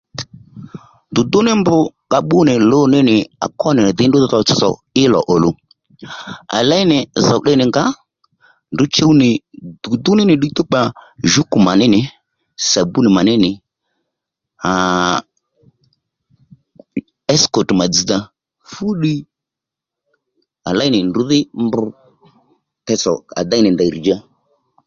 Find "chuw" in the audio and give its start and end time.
8.95-9.11